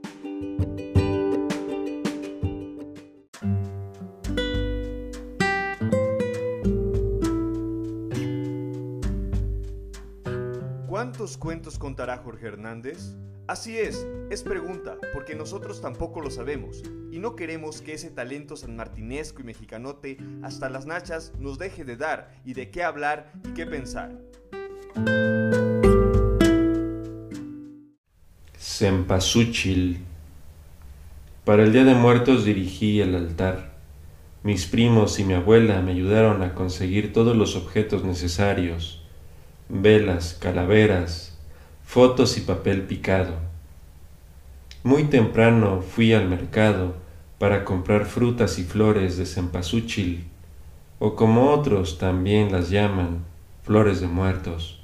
¿Cuántos 11.23 11.37
cuentos 11.37 11.79
contará 11.79 12.17
Jorge 12.17 12.47
Hernández? 12.47 13.15
Así 13.47 13.77
es, 13.77 14.05
es 14.29 14.43
pregunta, 14.43 14.97
porque 15.13 15.35
nosotros 15.35 15.79
tampoco 15.79 16.19
lo 16.19 16.29
sabemos, 16.29 16.83
y 17.13 17.19
no 17.19 17.37
queremos 17.37 17.81
que 17.81 17.93
ese 17.93 18.09
talento 18.09 18.57
sanmartinesco 18.57 19.39
y 19.39 19.45
mexicanote 19.45 20.17
hasta 20.41 20.69
las 20.69 20.85
nachas 20.85 21.31
nos 21.39 21.57
deje 21.57 21.85
de 21.85 21.95
dar 21.95 22.35
y 22.43 22.55
de 22.55 22.71
qué 22.71 22.83
hablar 22.83 23.31
y 23.47 23.53
qué 23.53 23.65
pensar. 23.65 24.19
Cempasúchil. 28.57 30.03
Para 31.45 31.63
el 31.63 31.71
Día 31.71 31.85
de 31.85 31.95
Muertos 31.95 32.43
dirigí 32.43 32.99
el 32.99 33.15
altar. 33.15 33.77
Mis 34.43 34.65
primos 34.65 35.17
y 35.19 35.23
mi 35.23 35.35
abuela 35.35 35.81
me 35.81 35.91
ayudaron 35.91 36.43
a 36.43 36.53
conseguir 36.53 37.13
todos 37.13 37.33
los 37.37 37.55
objetos 37.55 38.03
necesarios 38.03 39.02
velas, 39.73 40.37
calaveras, 40.39 41.35
fotos 41.83 42.37
y 42.37 42.41
papel 42.41 42.83
picado. 42.83 43.33
Muy 44.83 45.05
temprano 45.05 45.81
fui 45.81 46.13
al 46.13 46.29
mercado 46.29 46.93
para 47.39 47.65
comprar 47.65 48.05
frutas 48.05 48.59
y 48.59 48.63
flores 48.63 49.17
de 49.17 49.25
cempasúchil, 49.25 50.25
o 50.99 51.15
como 51.15 51.49
otros 51.49 51.97
también 51.97 52.51
las 52.51 52.69
llaman, 52.69 53.25
flores 53.63 53.99
de 53.99 54.07
muertos. 54.07 54.79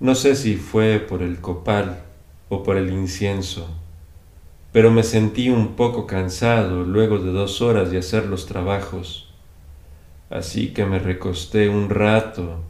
No 0.00 0.16
sé 0.16 0.34
si 0.34 0.56
fue 0.56 0.98
por 0.98 1.22
el 1.22 1.40
copal 1.40 2.02
o 2.48 2.64
por 2.64 2.76
el 2.76 2.90
incienso, 2.90 3.68
pero 4.72 4.90
me 4.90 5.04
sentí 5.04 5.50
un 5.50 5.76
poco 5.76 6.06
cansado 6.06 6.82
luego 6.82 7.18
de 7.18 7.30
dos 7.30 7.62
horas 7.62 7.92
de 7.92 7.98
hacer 7.98 8.26
los 8.26 8.46
trabajos, 8.46 9.32
así 10.30 10.72
que 10.72 10.84
me 10.84 10.98
recosté 10.98 11.68
un 11.68 11.90
rato 11.90 12.64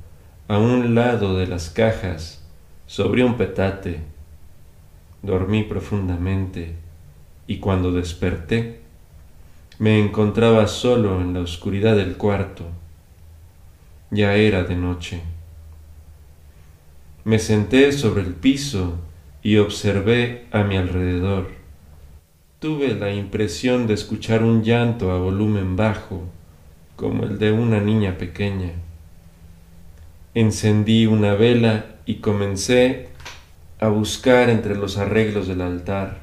a 0.50 0.58
un 0.58 0.96
lado 0.96 1.38
de 1.38 1.46
las 1.46 1.70
cajas 1.70 2.42
sobre 2.88 3.22
un 3.22 3.36
petate. 3.36 4.00
Dormí 5.22 5.62
profundamente 5.62 6.74
y 7.46 7.58
cuando 7.58 7.92
desperté 7.92 8.80
me 9.78 10.00
encontraba 10.00 10.66
solo 10.66 11.20
en 11.20 11.34
la 11.34 11.40
oscuridad 11.42 11.94
del 11.94 12.16
cuarto. 12.16 12.64
Ya 14.10 14.34
era 14.34 14.64
de 14.64 14.74
noche. 14.74 15.20
Me 17.22 17.38
senté 17.38 17.92
sobre 17.92 18.22
el 18.22 18.34
piso 18.34 18.98
y 19.44 19.58
observé 19.58 20.46
a 20.50 20.64
mi 20.64 20.76
alrededor. 20.76 21.46
Tuve 22.58 22.96
la 22.96 23.12
impresión 23.12 23.86
de 23.86 23.94
escuchar 23.94 24.42
un 24.42 24.64
llanto 24.64 25.12
a 25.12 25.18
volumen 25.18 25.76
bajo, 25.76 26.24
como 26.96 27.22
el 27.22 27.38
de 27.38 27.52
una 27.52 27.78
niña 27.78 28.18
pequeña. 28.18 28.72
Encendí 30.32 31.06
una 31.06 31.34
vela 31.34 31.96
y 32.06 32.16
comencé 32.16 33.08
a 33.80 33.88
buscar 33.88 34.48
entre 34.48 34.76
los 34.76 34.96
arreglos 34.96 35.48
del 35.48 35.60
altar. 35.60 36.20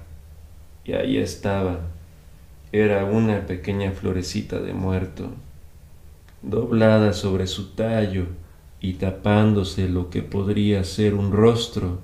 Y 0.85 0.93
ahí 0.93 1.17
estaba. 1.17 1.81
Era 2.71 3.03
una 3.03 3.45
pequeña 3.45 3.91
florecita 3.91 4.59
de 4.59 4.71
muerto, 4.71 5.31
doblada 6.41 7.11
sobre 7.11 7.47
su 7.47 7.71
tallo 7.71 8.27
y 8.79 8.93
tapándose 8.93 9.89
lo 9.89 10.09
que 10.09 10.21
podría 10.21 10.85
ser 10.85 11.13
un 11.13 11.33
rostro 11.33 11.99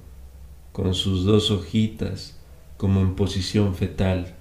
con 0.74 0.94
sus 0.94 1.24
dos 1.24 1.52
hojitas 1.52 2.38
como 2.76 3.00
en 3.00 3.16
posición 3.16 3.76
fetal. 3.76 4.36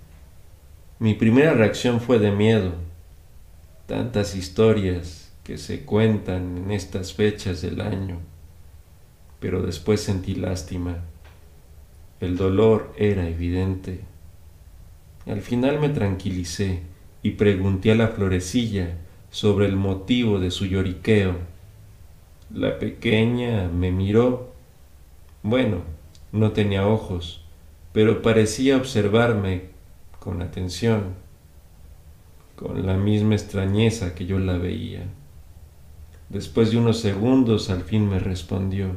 Mi 0.98 1.14
primera 1.14 1.53
reacción 1.53 2.01
fue 2.01 2.18
de 2.18 2.33
miedo. 2.33 2.72
Tantas 3.87 4.35
historias 4.35 5.22
que 5.44 5.59
se 5.59 5.85
cuentan 5.85 6.59
en 6.59 6.70
estas 6.70 7.14
fechas 7.14 7.62
del 7.62 7.81
año. 7.81 8.18
Pero 9.40 9.62
después 9.62 10.00
sentí 10.00 10.35
lástima. 10.35 10.98
El 12.20 12.37
dolor 12.37 12.92
era 12.96 13.28
evidente. 13.28 14.00
Al 15.26 15.40
final 15.40 15.81
me 15.81 15.88
tranquilicé 15.88 16.83
y 17.22 17.33
pregunté 17.33 17.92
a 17.92 17.96
la 17.96 18.09
florecilla 18.09 18.98
sobre 19.31 19.66
el 19.66 19.76
motivo 19.76 20.38
de 20.38 20.50
su 20.50 20.66
lloriqueo. 20.66 21.37
La 22.55 22.78
pequeña 22.78 23.68
me 23.68 23.90
miró. 23.90 24.52
Bueno, 25.42 25.83
no 26.31 26.52
tenía 26.52 26.87
ojos, 26.87 27.44
pero 27.92 28.22
parecía 28.22 28.76
observarme 28.76 29.70
con 30.20 30.42
atención, 30.42 31.14
con 32.55 32.87
la 32.87 32.96
misma 32.96 33.35
extrañeza 33.35 34.14
que 34.14 34.26
yo 34.26 34.38
la 34.38 34.57
veía. 34.59 35.05
Después 36.33 36.71
de 36.71 36.79
unos 36.79 36.99
segundos 36.99 37.68
al 37.68 37.83
fin 37.83 38.09
me 38.09 38.18
respondió. 38.18 38.97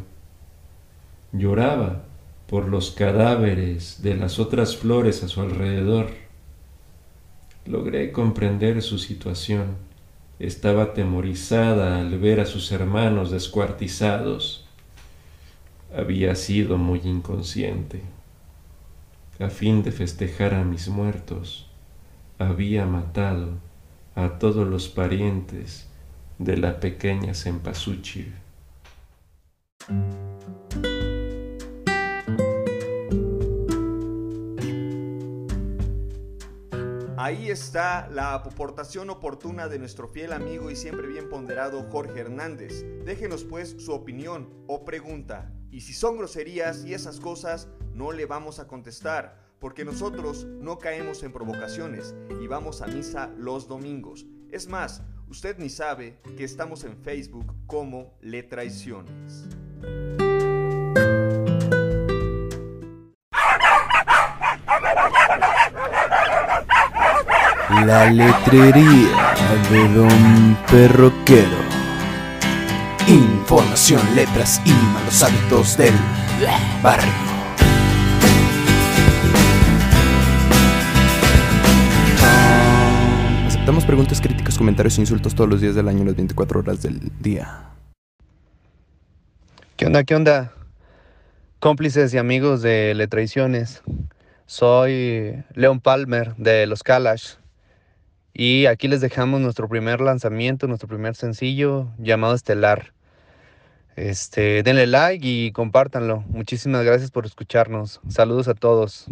Lloraba 1.33 2.05
por 2.47 2.69
los 2.69 2.91
cadáveres 2.91 4.01
de 4.01 4.15
las 4.15 4.39
otras 4.39 4.77
flores 4.77 5.21
a 5.21 5.27
su 5.27 5.41
alrededor. 5.41 6.11
Logré 7.65 8.13
comprender 8.13 8.81
su 8.81 8.99
situación. 8.99 9.75
Estaba 10.39 10.83
atemorizada 10.83 11.99
al 11.99 12.17
ver 12.19 12.39
a 12.39 12.45
sus 12.45 12.71
hermanos 12.71 13.31
descuartizados. 13.31 14.65
Había 15.93 16.35
sido 16.35 16.77
muy 16.77 17.01
inconsciente. 17.03 18.01
A 19.41 19.49
fin 19.49 19.83
de 19.83 19.91
festejar 19.91 20.53
a 20.53 20.63
mis 20.63 20.87
muertos, 20.87 21.69
había 22.39 22.85
matado 22.85 23.49
a 24.15 24.39
todos 24.39 24.65
los 24.65 24.87
parientes 24.87 25.89
de 26.37 26.57
la 26.57 26.79
pequeña 26.79 27.33
Cempasúchil. 27.33 28.33
Ahí 37.17 37.49
está 37.49 38.07
la 38.09 38.35
aportación 38.35 39.09
oportuna 39.09 39.67
de 39.67 39.79
nuestro 39.79 40.07
fiel 40.07 40.31
amigo 40.31 40.69
y 40.69 40.75
siempre 40.75 41.07
bien 41.07 41.27
ponderado 41.27 41.81
Jorge 41.89 42.19
Hernández. 42.19 42.85
Déjenos 43.03 43.43
pues 43.43 43.75
su 43.79 43.93
opinión 43.93 44.49
o 44.67 44.85
pregunta. 44.85 45.51
Y 45.71 45.81
si 45.81 45.93
son 45.93 46.17
groserías 46.17 46.85
y 46.85 46.93
esas 46.93 47.19
cosas, 47.19 47.67
no 47.93 48.11
le 48.11 48.27
vamos 48.27 48.59
a 48.59 48.67
contestar, 48.67 49.39
porque 49.59 49.83
nosotros 49.83 50.45
no 50.45 50.77
caemos 50.77 51.23
en 51.23 51.33
provocaciones 51.33 52.13
y 52.39 52.45
vamos 52.45 52.81
a 52.83 52.87
misa 52.87 53.31
los 53.37 53.67
domingos. 53.67 54.27
Es 54.51 54.67
más, 54.67 55.01
usted 55.27 55.57
ni 55.57 55.69
sabe 55.69 56.19
que 56.37 56.43
estamos 56.43 56.83
en 56.83 56.97
Facebook 56.97 57.53
como 57.67 58.17
Le 58.21 58.43
Traiciones. 58.43 59.47
La 67.85 68.09
letrería 68.09 69.35
de 69.69 69.87
Don 69.93 70.57
Perroquero. 70.69 71.65
Información, 73.07 74.01
letras 74.15 74.61
y 74.65 74.71
malos 74.93 75.21
hábitos 75.21 75.77
del 75.77 75.93
barrio. 76.81 77.34
Preguntas, 83.95 84.19
críticas, 84.19 84.57
comentarios 84.57 84.97
e 84.97 85.01
insultos 85.01 85.35
todos 85.35 85.49
los 85.49 85.61
días 85.61 85.73
del 85.73 85.87
año, 85.87 86.03
las 86.03 86.17
24 86.17 86.59
horas 86.59 86.81
del 86.81 86.99
día. 87.21 87.69
¿Qué 89.77 89.85
onda? 89.85 90.03
¿Qué 90.03 90.15
onda? 90.15 90.51
Cómplices 91.61 92.13
y 92.13 92.17
amigos 92.17 92.61
de 92.61 92.93
Le 92.93 93.07
Traiciones. 93.07 93.83
Soy 94.47 95.45
Leon 95.53 95.79
Palmer 95.79 96.35
de 96.35 96.67
Los 96.67 96.83
Kalash. 96.83 97.35
Y 98.33 98.65
aquí 98.65 98.89
les 98.89 98.99
dejamos 98.99 99.39
nuestro 99.39 99.69
primer 99.69 100.01
lanzamiento, 100.01 100.67
nuestro 100.67 100.89
primer 100.89 101.15
sencillo 101.15 101.87
llamado 101.97 102.35
Estelar. 102.35 102.91
Este, 103.95 104.61
denle 104.63 104.87
like 104.87 105.25
y 105.25 105.53
compártanlo. 105.53 106.19
Muchísimas 106.27 106.83
gracias 106.83 107.11
por 107.11 107.25
escucharnos. 107.25 108.01
Saludos 108.09 108.49
a 108.49 108.55
todos. 108.55 109.05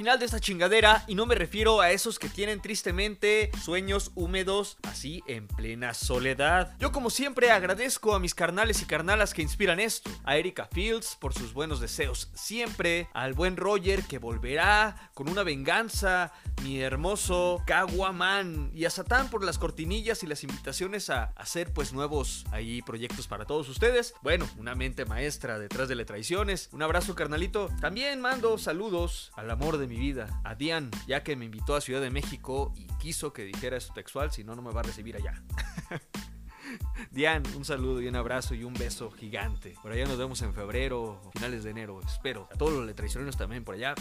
Final 0.00 0.18
de 0.18 0.24
esta 0.24 0.40
chingadera 0.40 1.04
y 1.08 1.14
no 1.14 1.26
me 1.26 1.34
refiero 1.34 1.82
a 1.82 1.90
esos 1.90 2.18
que 2.18 2.30
tienen 2.30 2.62
tristemente 2.62 3.50
sueños 3.62 4.12
húmedos 4.14 4.78
así 4.84 5.22
en 5.26 5.46
plena 5.46 5.92
soledad. 5.92 6.74
Yo 6.78 6.90
como 6.90 7.10
siempre 7.10 7.50
agradezco 7.50 8.14
a 8.14 8.18
mis 8.18 8.34
carnales 8.34 8.80
y 8.80 8.86
carnalas 8.86 9.34
que 9.34 9.42
inspiran 9.42 9.78
esto, 9.78 10.10
a 10.24 10.38
Erika 10.38 10.64
Fields 10.72 11.18
por 11.20 11.34
sus 11.34 11.52
buenos 11.52 11.80
deseos 11.80 12.30
siempre, 12.32 13.08
al 13.12 13.34
buen 13.34 13.58
Roger 13.58 14.02
que 14.04 14.16
volverá 14.16 15.10
con 15.12 15.28
una 15.28 15.42
venganza, 15.42 16.32
mi 16.62 16.80
hermoso 16.80 17.62
Kawaman 17.66 18.70
y 18.74 18.86
a 18.86 18.90
Satán 18.90 19.28
por 19.28 19.44
las 19.44 19.58
cortinillas 19.58 20.22
y 20.22 20.26
las 20.26 20.44
invitaciones 20.44 21.10
a 21.10 21.24
hacer 21.36 21.74
pues 21.74 21.92
nuevos 21.92 22.46
ahí 22.52 22.80
proyectos 22.80 23.28
para 23.28 23.44
todos 23.44 23.68
ustedes. 23.68 24.14
Bueno, 24.22 24.48
una 24.56 24.74
mente 24.74 25.04
maestra 25.04 25.58
detrás 25.58 25.90
de 25.90 25.94
Le 25.94 26.06
Traiciones. 26.06 26.70
Un 26.72 26.82
abrazo 26.82 27.14
carnalito. 27.14 27.68
También 27.82 28.22
mando 28.22 28.56
saludos 28.56 29.30
al 29.36 29.50
amor 29.50 29.76
de 29.76 29.89
mi 29.90 29.96
vida, 29.96 30.40
a 30.44 30.54
Dian, 30.54 30.88
ya 31.08 31.24
que 31.24 31.34
me 31.34 31.46
invitó 31.46 31.74
a 31.74 31.80
Ciudad 31.80 32.00
de 32.00 32.10
México 32.10 32.72
y 32.76 32.86
quiso 32.98 33.32
que 33.32 33.42
dijera 33.42 33.76
eso 33.76 33.92
textual, 33.92 34.30
si 34.30 34.44
no, 34.44 34.54
no 34.54 34.62
me 34.62 34.70
va 34.70 34.80
a 34.80 34.84
recibir 34.84 35.16
allá. 35.16 35.42
Dian, 37.10 37.42
un 37.56 37.64
saludo 37.64 38.00
y 38.00 38.06
un 38.06 38.14
abrazo 38.14 38.54
y 38.54 38.62
un 38.62 38.72
beso 38.72 39.10
gigante. 39.10 39.74
Por 39.82 39.90
allá 39.90 40.06
nos 40.06 40.16
vemos 40.16 40.40
en 40.42 40.54
febrero, 40.54 41.20
finales 41.34 41.64
de 41.64 41.70
enero, 41.70 42.00
espero. 42.06 42.48
A 42.54 42.56
todos 42.56 42.72
los 42.72 42.86
letraicioneros 42.86 43.36
también 43.36 43.64
por 43.64 43.74
allá. 43.74 43.96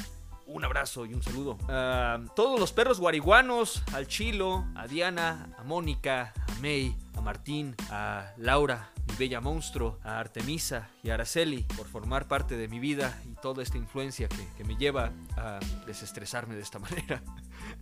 Un 0.45 0.63
abrazo 0.63 1.08
y 1.08 1.15
un 1.15 1.23
saludo. 1.23 1.58
A 1.67 2.19
todos 2.36 2.60
los 2.60 2.71
perros 2.71 2.99
guariguanos, 2.99 3.82
al 3.91 4.08
Chilo, 4.08 4.67
a 4.75 4.86
Diana, 4.86 5.56
a 5.58 5.63
Mónica, 5.63 6.34
a 6.47 6.62
May, 6.62 6.95
a 7.15 7.21
Martín, 7.21 7.75
a 7.89 8.32
Laura, 8.38 8.91
mi 9.09 9.15
bella 9.17 9.41
monstruo, 9.41 9.99
a 10.03 10.19
Artemisa 10.19 10.89
y 11.03 11.09
a 11.09 11.15
Araceli 11.15 11.63
por 11.75 11.87
formar 11.87 12.27
parte 12.27 12.57
de 12.57 12.67
mi 12.67 12.79
vida 12.79 13.21
y 13.25 13.35
toda 13.41 13.63
esta 13.63 13.77
influencia 13.77 14.27
que, 14.27 14.47
que 14.57 14.63
me 14.63 14.75
lleva 14.75 15.11
a 15.35 15.59
desestresarme 15.85 16.55
de 16.55 16.61
esta 16.61 16.79
manera. 16.79 17.23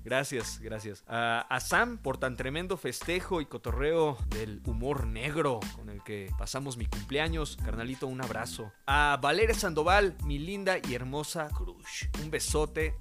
Gracias, 0.04 0.60
gracias. 0.60 1.04
A, 1.08 1.42
a, 1.42 1.60
Sam 1.60 1.98
por 1.98 2.18
tan 2.18 2.38
tremendo 2.38 2.78
festejo 2.78 3.42
y 3.42 3.46
cotorreo 3.46 4.18
del 4.30 4.62
humor 4.66 5.06
negro 5.06 5.60
con 5.76 5.90
el 5.90 6.04
que 6.04 6.32
pasamos 6.38 6.78
mi 6.78 6.86
cumpleaños. 6.86 7.58
Carnalito, 7.64 8.08
un 8.08 8.22
abrazo. 8.22 8.72
A 8.86 9.20
Valeria 9.22 9.56
Sandoval, 9.56 10.16
mi 10.24 10.40
linda 10.40 10.78
y 10.78 10.96
hermosa 10.96 11.50
crush. 11.50 12.06
Un 12.24 12.32
besote 12.32 12.96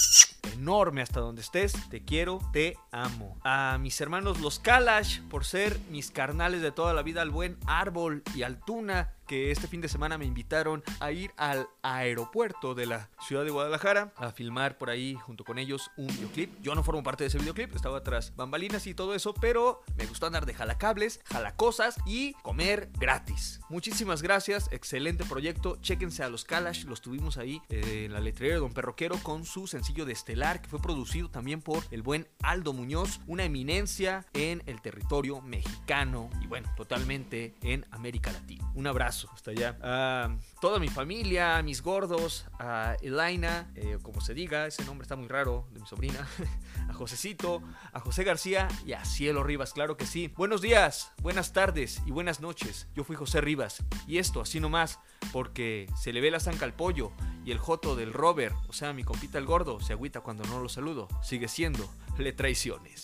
enorme 0.55 1.03
hasta 1.03 1.21
donde 1.21 1.43
estés. 1.43 1.75
Te 1.91 2.05
quiero, 2.05 2.41
te 2.53 2.77
amo. 2.93 3.39
A 3.45 3.79
mis 3.79 4.01
hermanos 4.01 4.41
los 4.41 4.59
Kalash 4.59 5.21
por 5.23 5.45
ser 5.45 5.79
mis 5.91 6.11
carnales 6.11 6.63
de 6.63 6.73
toda 6.73 6.95
la 6.95 7.03
vida, 7.03 7.23
al 7.23 7.31
buen 7.31 7.59
Árbol 7.67 8.23
y 8.35 8.43
al 8.43 8.59
Tuna 8.59 9.17
que 9.27 9.51
este 9.51 9.67
fin 9.67 9.81
de 9.81 9.89
semana 9.89 10.19
me 10.19 10.25
invitaron 10.25 10.83
a 11.01 11.11
ir 11.13 11.33
al 11.37 11.69
aeropuerto 11.83 12.75
de 12.75 12.87
la 12.87 13.11
ciudad 13.21 13.45
de 13.45 13.51
Guadalajara 13.51 14.13
a 14.17 14.31
filmar 14.31 14.79
por 14.79 14.91
ahí 14.91 15.15
junto 15.15 15.45
con 15.45 15.59
ellos 15.59 15.91
un 15.97 16.07
videoclip. 16.07 16.61
Yo 16.63 16.75
no 16.75 16.85
formo 16.85 17.03
parte 17.03 17.25
de 17.25 17.29
ese 17.29 17.39
videoclip, 17.39 17.75
estaba 17.75 18.03
tras 18.03 18.35
bambalinas 18.37 18.87
y 18.87 18.95
todo 18.95 19.15
eso, 19.15 19.35
pero 19.35 19.83
me 19.97 20.07
gustó 20.07 20.27
andar 20.27 20.47
de 20.47 20.55
jalacables, 20.55 21.21
jalacosas 21.25 21.97
y 22.07 22.35
comer 22.43 22.91
gratis. 22.99 23.61
Muchísimas 23.69 24.23
gracias, 24.23 24.69
excelente 24.71 25.25
proyecto. 25.25 25.77
Chéquense 25.81 26.23
a 26.23 26.29
los 26.29 26.45
Kalash, 26.45 26.85
los 26.85 27.01
tuvimos 27.01 27.37
ahí 27.37 27.61
eh, 27.69 28.05
en 28.07 28.13
la 28.13 28.21
letrería 28.21 28.55
de 28.55 28.61
Don 28.61 28.73
Perroquero 28.73 29.19
con 29.23 29.45
su 29.45 29.67
sencillo 29.67 30.05
de 30.05 30.13
Que 30.37 30.69
fue 30.69 30.81
producido 30.83 31.31
también 31.31 31.63
por 31.63 31.83
el 31.91 32.03
buen 32.03 32.29
Aldo 32.43 32.75
Muñoz, 32.75 33.21
una 33.27 33.45
eminencia 33.45 34.27
en 34.35 34.63
el 34.67 34.83
territorio 34.83 35.41
mexicano 35.41 36.29
y 36.43 36.47
bueno, 36.47 36.69
totalmente 36.77 37.55
en 37.63 37.87
América 37.91 38.33
Latina. 38.33 38.71
Un 38.75 38.87
abrazo 38.87 39.31
hasta 39.33 39.53
allá. 39.53 39.79
A 39.83 40.37
toda 40.61 40.79
mi 40.79 40.89
familia, 40.89 41.61
mis 41.63 41.83
gordos, 41.83 42.47
a 42.59 42.97
Elaina, 43.03 43.71
eh, 43.75 43.99
como 44.03 44.21
se 44.21 44.35
diga, 44.35 44.67
ese 44.67 44.85
nombre 44.85 45.05
está 45.05 45.17
muy 45.17 45.29
raro, 45.29 45.67
de 45.73 45.81
mi 45.81 45.87
sobrina, 45.87 46.27
a 46.89 46.95
Josecito, 46.95 47.63
a 47.93 48.01
José 48.01 48.25
García 48.25 48.69
y 48.85 48.93
a 48.93 49.05
Cielo 49.05 49.43
Rivas, 49.43 49.73
claro 49.73 49.97
que 49.97 50.07
sí. 50.07 50.33
Buenos 50.37 50.63
días, 50.63 51.13
buenas 51.23 51.53
tardes 51.53 52.03
y 52.07 52.11
buenas 52.11 52.41
noches. 52.41 52.89
Yo 52.95 53.05
fui 53.05 53.17
José 53.17 53.41
Rivas 53.41 53.85
y 54.07 54.19
esto 54.19 54.41
así 54.41 54.61
nomás 54.61 54.99
porque 55.33 55.91
se 56.01 56.13
le 56.13 56.21
ve 56.21 56.31
la 56.31 56.41
zanca 56.41 56.65
al 56.65 56.75
pollo 56.75 57.13
y 57.45 57.53
el 57.53 57.59
joto 57.59 57.95
del 57.95 58.13
Robert, 58.13 58.57
o 58.69 58.73
sea, 58.73 58.93
mi 58.93 59.05
compita 59.05 59.39
el 59.39 59.47
gordo, 59.47 59.81
se 59.81 59.93
agüita 59.93 60.21
cuando 60.21 60.45
no 60.45 60.61
lo 60.61 60.69
saludo. 60.69 61.09
Sigue 61.23 61.49
siendo, 61.49 61.89
le 62.19 62.33
traiciones. 62.33 63.03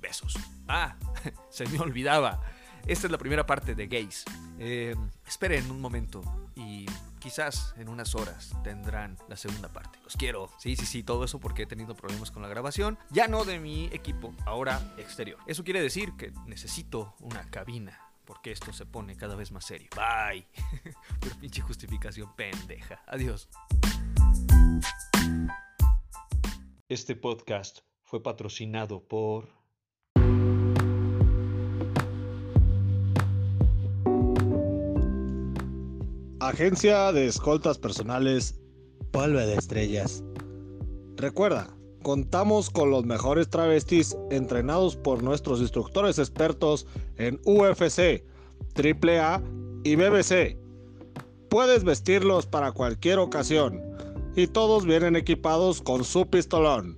Besos. 0.00 0.36
Ah, 0.68 0.96
se 1.50 1.66
me 1.66 1.78
olvidaba. 1.78 2.40
Esta 2.86 3.08
es 3.08 3.10
la 3.10 3.18
primera 3.18 3.44
parte 3.44 3.74
de 3.74 3.88
Gays. 3.88 4.24
Eh, 4.60 4.94
esperen 5.26 5.68
un 5.72 5.80
momento 5.80 6.22
y 6.54 6.86
quizás 7.18 7.74
en 7.78 7.88
unas 7.88 8.14
horas 8.14 8.52
tendrán 8.62 9.18
la 9.28 9.36
segunda 9.36 9.68
parte. 9.68 9.98
Los 10.04 10.16
quiero. 10.16 10.50
Sí, 10.60 10.76
sí, 10.76 10.86
sí, 10.86 11.02
todo 11.02 11.24
eso 11.24 11.40
porque 11.40 11.64
he 11.64 11.66
tenido 11.66 11.96
problemas 11.96 12.30
con 12.30 12.42
la 12.42 12.48
grabación. 12.48 12.96
Ya 13.10 13.26
no 13.26 13.44
de 13.44 13.58
mi 13.58 13.86
equipo, 13.86 14.32
ahora 14.44 14.80
exterior. 14.98 15.40
Eso 15.48 15.64
quiere 15.64 15.80
decir 15.82 16.12
que 16.16 16.32
necesito 16.46 17.16
una 17.18 17.50
cabina. 17.50 17.98
Porque 18.24 18.52
esto 18.52 18.72
se 18.72 18.86
pone 18.86 19.16
cada 19.16 19.34
vez 19.34 19.50
más 19.50 19.64
serio. 19.64 19.88
Bye. 19.96 20.46
Pura 21.20 21.34
pinche 21.40 21.62
justificación 21.62 22.36
pendeja. 22.36 23.02
Adiós. 23.08 23.48
Este 26.88 27.16
podcast 27.16 27.80
fue 28.04 28.22
patrocinado 28.22 29.02
por... 29.02 29.65
Agencia 36.48 37.10
de 37.10 37.26
Escoltas 37.26 37.76
Personales 37.76 38.56
Polvo 39.10 39.40
de 39.40 39.56
Estrellas. 39.56 40.22
Recuerda, 41.16 41.76
contamos 42.04 42.70
con 42.70 42.92
los 42.92 43.04
mejores 43.04 43.50
travestis 43.50 44.16
entrenados 44.30 44.94
por 44.94 45.24
nuestros 45.24 45.60
instructores 45.60 46.20
expertos 46.20 46.86
en 47.16 47.40
UFC, 47.44 48.22
AAA 48.76 49.42
y 49.82 49.96
BBC. 49.96 50.56
Puedes 51.48 51.82
vestirlos 51.82 52.46
para 52.46 52.70
cualquier 52.70 53.18
ocasión 53.18 53.82
y 54.36 54.46
todos 54.46 54.86
vienen 54.86 55.16
equipados 55.16 55.82
con 55.82 56.04
su 56.04 56.30
pistolón. 56.30 56.96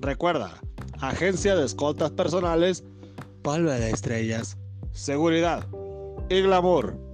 Recuerda, 0.00 0.62
Agencia 1.00 1.54
de 1.56 1.66
Escoltas 1.66 2.12
Personales 2.12 2.84
Polvo 3.42 3.70
de 3.70 3.90
Estrellas. 3.90 4.56
Seguridad 4.92 5.66
y 6.30 6.40
glamour 6.40 7.07